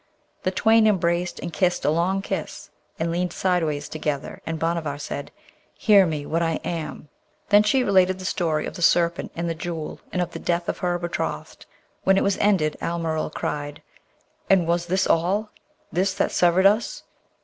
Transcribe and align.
The 0.41 0.49
twain 0.49 0.87
embraced 0.87 1.37
and 1.41 1.53
kissed 1.53 1.85
a 1.85 1.91
long 1.91 2.23
kiss, 2.23 2.71
and 2.97 3.11
leaned 3.11 3.31
sideways 3.33 3.87
together, 3.87 4.41
and 4.47 4.57
Bhanavar 4.59 4.97
said, 4.97 5.29
'Hear 5.75 6.07
me, 6.07 6.25
what 6.25 6.41
I 6.41 6.53
am.' 6.65 7.09
Then 7.49 7.61
she 7.61 7.83
related 7.83 8.17
the 8.17 8.25
story 8.25 8.65
of 8.65 8.73
the 8.73 8.81
Serpent 8.81 9.31
and 9.35 9.47
the 9.47 9.53
Jewel, 9.53 9.99
and 10.11 10.19
of 10.19 10.31
the 10.31 10.39
death 10.39 10.67
of 10.67 10.79
her 10.79 10.97
betrothed. 10.97 11.67
When 12.03 12.17
it 12.17 12.23
was 12.23 12.39
ended, 12.39 12.77
Almeryl 12.81 13.29
cried, 13.29 13.83
'And 14.49 14.65
was 14.67 14.87
this 14.87 15.05
all? 15.05 15.51
this 15.91 16.15
that 16.15 16.31
severed 16.31 16.65
us?' 16.65 17.03